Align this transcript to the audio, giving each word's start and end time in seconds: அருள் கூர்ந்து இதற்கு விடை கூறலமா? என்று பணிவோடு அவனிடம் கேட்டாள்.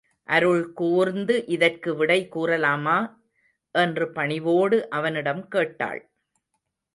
அருள் 0.29 0.73
கூர்ந்து 0.73 1.45
இதற்கு 1.47 1.95
விடை 1.95 2.27
கூறலமா? 2.35 2.97
என்று 3.75 4.11
பணிவோடு 4.11 4.89
அவனிடம் 4.89 5.47
கேட்டாள். 5.47 6.01